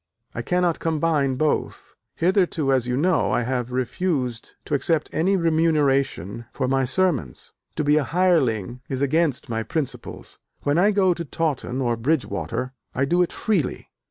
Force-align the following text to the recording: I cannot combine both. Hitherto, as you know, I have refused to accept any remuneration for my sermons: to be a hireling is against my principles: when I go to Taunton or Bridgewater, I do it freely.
I 0.33 0.41
cannot 0.41 0.79
combine 0.79 1.35
both. 1.35 1.93
Hitherto, 2.15 2.73
as 2.73 2.87
you 2.87 2.97
know, 2.97 3.29
I 3.31 3.43
have 3.43 3.71
refused 3.71 4.55
to 4.65 4.73
accept 4.73 5.11
any 5.13 5.37
remuneration 5.37 6.45
for 6.53 6.67
my 6.67 6.85
sermons: 6.85 7.53
to 7.75 7.83
be 7.83 7.97
a 7.97 8.03
hireling 8.03 8.81
is 8.89 9.03
against 9.03 9.47
my 9.47 9.61
principles: 9.61 10.39
when 10.63 10.79
I 10.79 10.89
go 10.89 11.13
to 11.13 11.23
Taunton 11.23 11.81
or 11.81 11.97
Bridgewater, 11.97 12.73
I 12.95 13.05
do 13.05 13.21
it 13.21 13.31
freely. 13.31 13.89